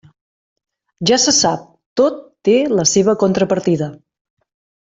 [1.09, 1.67] Ja se sap,
[2.01, 2.17] tot
[2.49, 3.95] té la seva contrapartida.